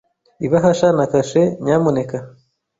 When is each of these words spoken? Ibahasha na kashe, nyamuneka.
Ibahasha 0.45 0.87
na 0.97 1.05
kashe, 1.11 1.41
nyamuneka. 1.63 2.17